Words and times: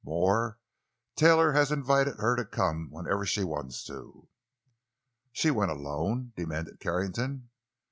More, 0.03 0.57
Taylor 1.15 1.51
has 1.51 1.71
invited 1.71 2.15
her 2.15 2.35
to 2.35 2.43
come 2.43 2.89
whenever 2.89 3.23
she 3.23 3.43
wants 3.43 3.83
to." 3.83 4.29
"She 5.31 5.51
went 5.51 5.69
alone?" 5.69 6.33
demanded 6.35 6.79
Carrington. 6.79 7.51